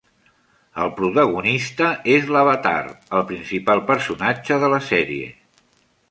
El 0.83 0.87
protagonista 0.99 1.89
és 2.13 2.25
l'Avatar, 2.35 2.77
el 3.17 3.23
principal 3.33 3.83
personatge 3.91 4.57
de 4.65 4.71
la 4.75 4.81
sèrie. 4.87 5.29